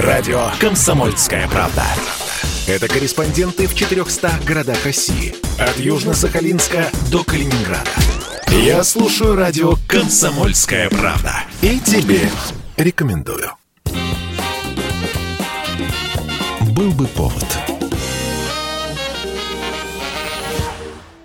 [0.00, 1.82] Радио «Комсомольская правда».
[2.68, 5.34] Это корреспонденты в 400 городах России.
[5.58, 7.90] От Южно-Сахалинска до Калининграда.
[8.48, 11.42] Я слушаю радио «Комсомольская правда».
[11.62, 12.20] И тебе
[12.76, 13.50] рекомендую.
[16.60, 17.67] Был бы повод.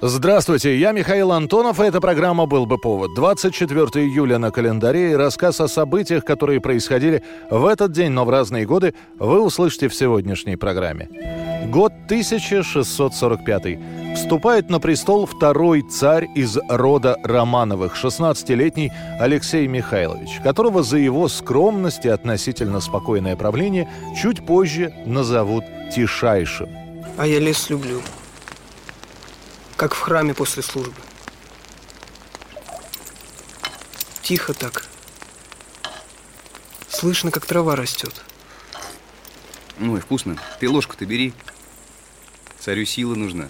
[0.05, 3.15] Здравствуйте, я Михаил Антонов, и эта программа «Был бы повод».
[3.15, 8.29] 24 июля на календаре и рассказ о событиях, которые происходили в этот день, но в
[8.29, 11.07] разные годы, вы услышите в сегодняшней программе.
[11.67, 13.79] Год 1645.
[14.17, 22.03] Вступает на престол второй царь из рода Романовых, 16-летний Алексей Михайлович, которого за его скромность
[22.03, 23.89] и относительно спокойное правление
[24.21, 25.63] чуть позже назовут
[25.95, 26.67] Тишайшим.
[27.17, 28.01] А я лес люблю
[29.83, 30.95] как в храме после службы.
[34.21, 34.87] Тихо так.
[36.87, 38.23] Слышно, как трава растет.
[39.81, 40.39] Ой, вкусно.
[40.61, 41.33] Ты ложку-то бери.
[42.61, 43.49] Царю сила нужна.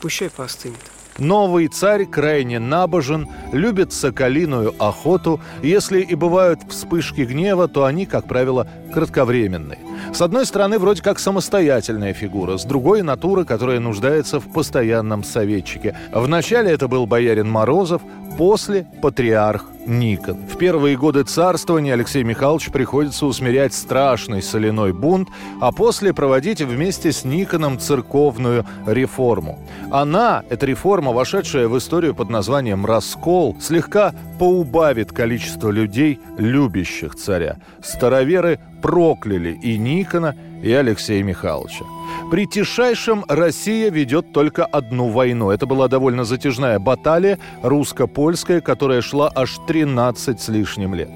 [0.00, 0.80] Пущай поостынет.
[1.20, 5.40] Новый царь крайне набожен, любит соколиную охоту.
[5.62, 9.78] Если и бывают вспышки гнева, то они, как правило, кратковременные.
[10.12, 15.96] С одной стороны, вроде как самостоятельная фигура, с другой– натура, которая нуждается в постоянном советчике.
[16.12, 18.02] Вначале это был боярин Морозов,
[18.40, 20.38] после– патриарх Никон.
[20.46, 25.28] В первые годы царствования Алексей Михайлович приходится усмирять страшный соляной бунт,
[25.60, 29.58] а после проводить вместе с Никоном церковную реформу.
[29.90, 37.58] Она, эта реформа, вошедшая в историю под названием «Раскол», слегка поубавит количество людей, любящих царя.
[37.82, 41.84] Староверы прокляли и Никона, и Алексея Михайловича.
[42.30, 45.50] При Тишайшем Россия ведет только одну войну.
[45.50, 51.10] Это была довольно затяжная баталия русско-польская, которая шла аж 13 с лишним лет.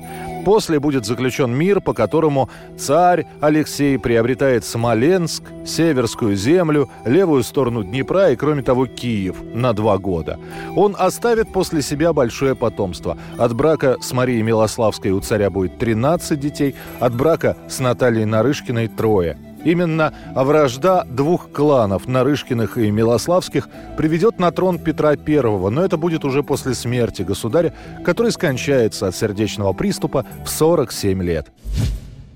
[0.45, 8.31] После будет заключен мир, по которому царь Алексей приобретает Смоленск, Северскую землю, левую сторону Днепра
[8.31, 10.39] и, кроме того, Киев на два года.
[10.77, 13.17] Он оставит после себя большое потомство.
[13.39, 18.89] От брака с Марией Милославской у царя будет 13 детей, от брака с Натальей Нарышкиной–
[18.97, 25.97] трое– Именно вражда двух кланов, Нарышкиных и Милославских, приведет на трон Петра I, но это
[25.97, 27.73] будет уже после смерти государя,
[28.05, 31.49] который скончается от сердечного приступа в 47 лет.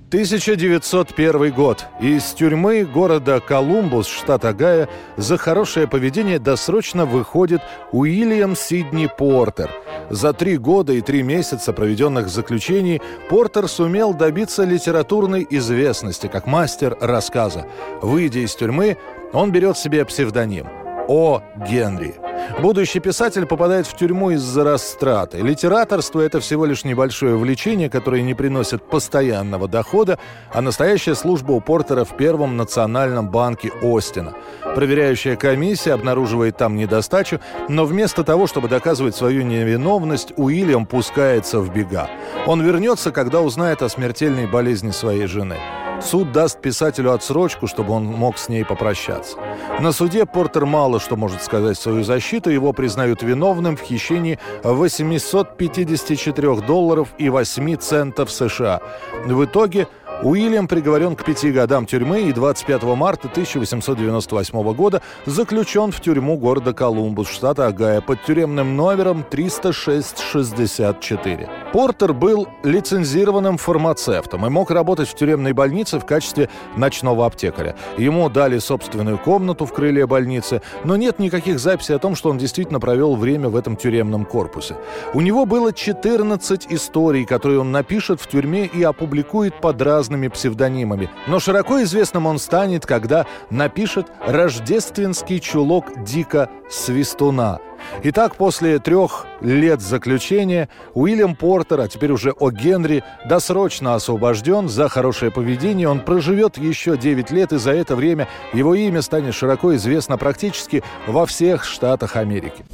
[0.08, 1.84] 1901 год.
[2.00, 4.88] Из тюрьмы города Колумбус, штат Огайо,
[5.18, 7.60] за хорошее поведение досрочно выходит
[7.92, 9.70] Уильям Сидни Портер.
[10.08, 16.46] За три года и три месяца, проведенных в заключении, Портер сумел добиться литературной известности как
[16.46, 17.66] мастер рассказа.
[18.00, 18.96] Выйдя из тюрьмы,
[19.34, 20.68] он берет себе псевдоним–
[21.08, 21.42] О.
[21.68, 22.14] Генри–
[22.60, 25.38] Будущий писатель попадает в тюрьму из-за растраты.
[25.38, 30.18] Литераторство– это всего лишь небольшое увлечение, которое не приносит постоянного дохода,
[30.52, 34.34] а настоящая служба у Портера в Первом национальном банке Остина.
[34.74, 41.72] Проверяющая комиссия обнаруживает там недостачу, но вместо того, чтобы доказывать свою невиновность, Уильям пускается в
[41.72, 42.10] бега.
[42.46, 45.58] Он вернется, когда узнает о смертельной болезни своей жены.
[46.00, 49.36] Суд даст писателю отсрочку, чтобы он мог с ней попрощаться.
[49.80, 52.50] На суде Портер мало что может сказать в свою защиту.
[52.50, 58.80] Его признают виновным в хищении 854 долларов и 8 центов США.
[59.26, 59.88] В итоге
[60.20, 66.72] Уильям приговорен к пяти годам тюрьмы и 25 марта 1898 года заключен в тюрьму города
[66.72, 71.48] Колумбус, штата Огайо, под тюремным номером 306-64.
[71.72, 77.76] Портер был лицензированным фармацевтом и мог работать в тюремной больнице в качестве ночного аптекаря.
[77.96, 82.38] Ему дали собственную комнату в крыле больницы, но нет никаких записей о том, что он
[82.38, 84.74] действительно провел время в этом тюремном корпусе.
[85.14, 90.28] У него было 14 историй, которые он напишет в тюрьме и опубликует под разными разными
[90.28, 91.10] псевдонимами.
[91.26, 97.58] Но широко известным он станет, когда напишет «Рождественский чулок Дика Свистуна».
[98.02, 102.50] Итак, после трех лет заключения Уильям Портер, а теперь уже О.
[102.50, 105.88] Генри, досрочно освобожден за хорошее поведение.
[105.88, 110.82] Он проживет еще 9 лет, и за это время его имя станет широко известно практически
[111.06, 112.64] во всех штатах Америки.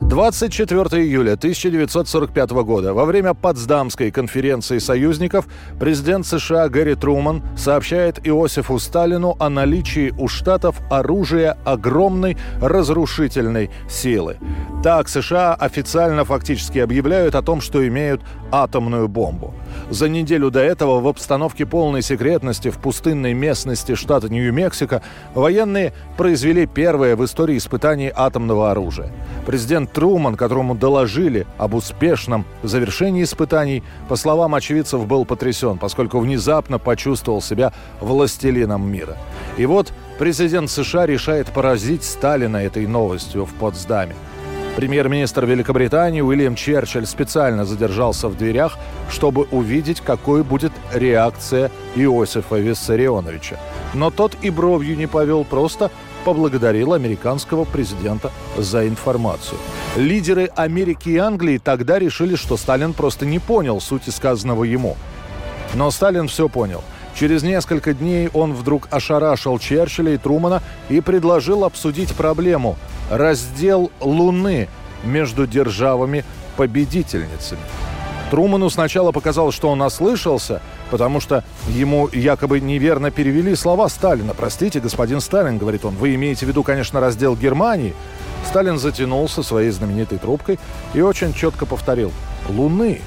[0.00, 5.46] 24 июля 1945 года во время Потсдамской конференции союзников
[5.78, 14.36] президент США Гэри Труман сообщает Иосифу Сталину о наличии у Штатов оружия огромной разрушительной силы.
[14.82, 18.20] Так США официально фактически объявляют о том, что имеют
[18.52, 19.54] атомную бомбу.
[19.90, 25.02] За неделю до этого в обстановке полной секретности в пустынной местности штата Нью-Мексико
[25.34, 29.10] военные произвели первое в истории испытание атомного оружия.
[29.46, 36.78] Президент Труман, которому доложили об успешном завершении испытаний, по словам очевидцев, был потрясен, поскольку внезапно
[36.78, 39.18] почувствовал себя властелином мира.
[39.58, 44.14] И вот президент США решает поразить Сталина этой новостью в Потсдаме.
[44.76, 48.76] Премьер-министр Великобритании Уильям Черчилль специально задержался в дверях,
[49.08, 53.56] чтобы увидеть, какой будет реакция Иосифа Виссарионовича.
[53.94, 55.92] Но тот и бровью не повел, просто
[56.24, 59.58] поблагодарил американского президента за информацию.
[59.96, 64.96] Лидеры Америки и Англии тогда решили, что Сталин просто не понял сути сказанного ему.
[65.74, 66.82] Но Сталин все понял.
[67.14, 72.76] Через несколько дней он вдруг ошарашил Черчилля и Трумана и предложил обсудить проблему–
[73.10, 74.68] раздел Луны
[75.04, 77.60] между державами-победительницами.
[78.30, 84.34] Труману сначала показалось, что он ослышался, потому что ему якобы неверно перевели слова Сталина.
[84.34, 87.94] «Простите, господин Сталин»,— говорит он,— «вы имеете в виду, конечно, раздел Германии».
[88.48, 90.58] Сталин затянулся своей знаменитой трубкой
[90.94, 92.12] и очень четко повторил
[92.48, 93.00] «Луны».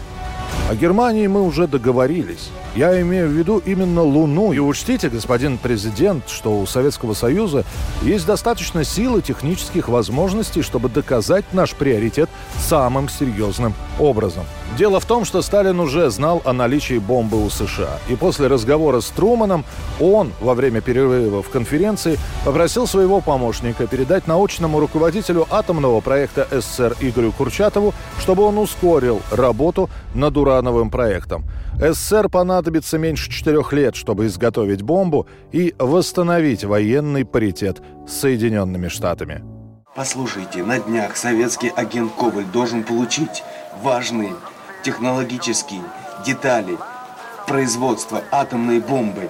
[0.69, 2.49] О Германии мы уже договорились.
[2.75, 4.51] Я имею в виду именно Луну.
[4.51, 7.63] И учтите, господин президент, что у Советского Союза
[8.01, 12.29] есть достаточно силы технических возможностей, чтобы доказать наш приоритет
[12.59, 14.43] самым серьезным образом.
[14.75, 17.99] Дело в том, что Сталин уже знал о наличии бомбы у США.
[18.09, 19.65] И после разговора с Труманом
[19.99, 26.95] он во время перерыва в конференции попросил своего помощника передать научному руководителю атомного проекта СССР
[26.99, 31.45] Игорю Курчатову, чтобы он ускорил работу над урановым проектом.
[31.79, 39.43] СССР понадобится меньше четырех лет, чтобы изготовить бомбу и восстановить военный паритет с Соединенными Штатами.
[39.95, 43.43] Послушайте, на днях советский агент Коваль должен получить
[43.81, 44.33] важные
[44.87, 45.81] технологические
[46.25, 46.77] детали
[47.45, 49.29] производства атомной бомбы.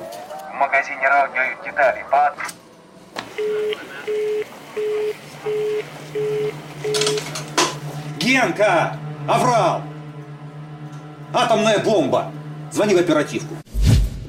[0.52, 2.36] В магазине радио детали по...
[8.20, 8.98] Генка!
[9.28, 9.82] Аврал!
[11.34, 12.32] Атомная бомба!
[12.72, 13.56] Звони в оперативку.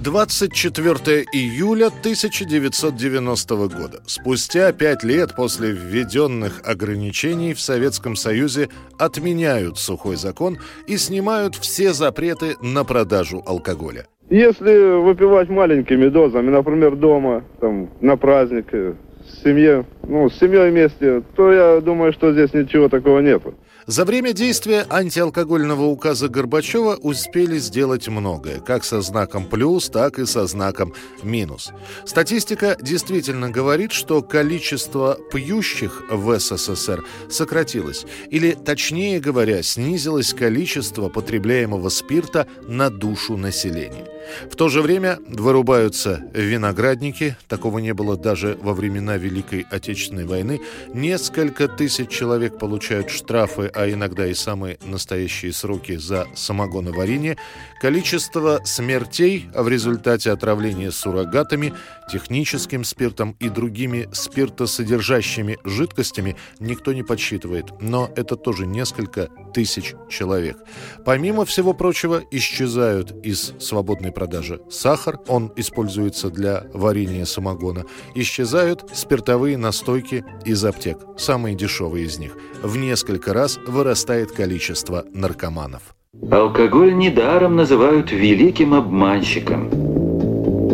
[0.00, 4.00] 24 июля 1990 года.
[4.06, 11.92] Спустя пять лет после введенных ограничений в Советском Союзе отменяют сухой закон и снимают все
[11.92, 14.06] запреты на продажу алкоголя.
[14.30, 18.94] Если выпивать маленькими дозами, например, дома, там, на праздник, э,
[19.26, 23.54] с семьей, ну, с семьей вместе, то я думаю, что здесь ничего такого нету.
[23.88, 30.26] За время действия антиалкогольного указа Горбачева успели сделать многое, как со знаком плюс, так и
[30.26, 30.92] со знаком
[31.22, 31.72] минус.
[32.04, 41.88] Статистика действительно говорит, что количество пьющих в СССР сократилось, или, точнее говоря, снизилось количество потребляемого
[41.88, 44.04] спирта на душу населения.
[44.50, 50.60] В то же время вырубаются виноградники, такого не было даже во времена Великой Отечественной войны.
[50.92, 57.36] Несколько тысяч человек получают штрафы, а иногда и самые настоящие сроки за самогоноварение.
[57.80, 61.72] Количество смертей в результате отравления суррогатами,
[62.10, 70.58] техническим спиртом и другими спиртосодержащими жидкостями никто не подсчитывает, но это тоже несколько тысяч человек.
[71.04, 77.84] Помимо всего прочего, исчезают из свободной продажи сахар, он используется для варенья самогона,
[78.16, 82.36] исчезают спиртовые настойки из аптек, самые дешевые из них.
[82.60, 85.94] В несколько раз вырастает количество наркоманов.
[86.30, 89.68] Алкоголь недаром называют великим обманщиком.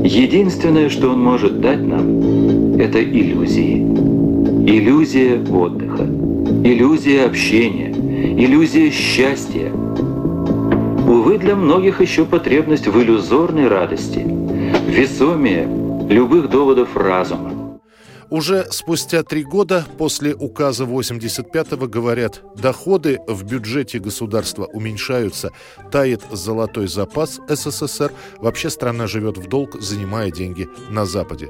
[0.04, 3.78] Единственное, что он может дать нам, это иллюзии.
[4.66, 9.70] Иллюзия отдыха, иллюзия общения, иллюзия счастья.
[11.06, 14.24] Увы, для многих еще потребность в иллюзорной радости,
[14.86, 15.68] весомее
[16.08, 17.53] любых доводов разума.
[18.34, 25.52] Уже спустя три года после указа 85-го говорят, доходы в бюджете государства уменьшаются,
[25.92, 31.48] тает золотой запас СССР, вообще страна живет в долг, занимая деньги на Западе.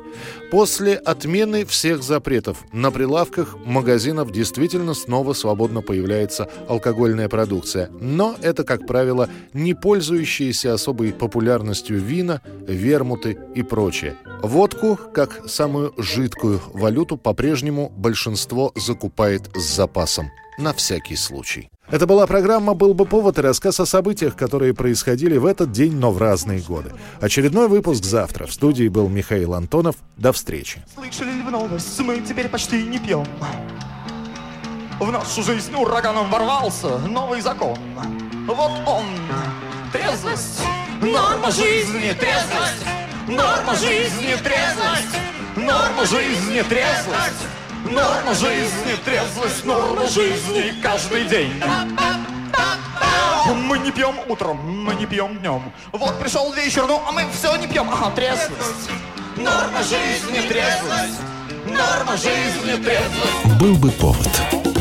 [0.51, 8.63] После отмены всех запретов на прилавках магазинов действительно снова свободно появляется алкогольная продукция, но это,
[8.63, 14.19] как правило, не пользующиеся особой популярностью вина, вермуты и прочее.
[14.43, 20.31] Водку, как самую жидкую валюту по-прежнему большинство закупает с запасом.
[20.59, 21.71] На всякий случай.
[21.89, 25.97] Это была программа «Был бы повод» и рассказ о событиях, которые происходили в этот день,
[25.97, 26.93] но в разные годы.
[27.21, 28.47] Очередной выпуск завтра.
[28.47, 29.97] В студии был Михаил Антонов.
[30.17, 30.85] До встречи.
[30.95, 31.99] Слышали ли вы новость?
[32.01, 33.27] Мы теперь почти не пьем.
[35.01, 37.79] В нашу жизнь ураганом ворвался новый закон.
[38.47, 39.05] Вот он,
[39.93, 40.61] трезвость
[41.05, 42.87] Норма жизни трезвость,
[43.29, 45.19] норма жизни трезвость,
[45.65, 47.47] норма жизни трезвость,
[47.85, 51.63] норма жизни трезвость, норма жизни каждый день.
[53.55, 55.73] Мы не пьем утром, мы не пьем днем.
[55.93, 57.89] Вот пришел вечер, ну а мы все не пьем.
[57.91, 58.91] Ага, трезвость.
[59.37, 61.21] Норма жизни трезвость.
[61.67, 63.61] Норма жизни трезвость.
[63.61, 64.74] Был бы повод.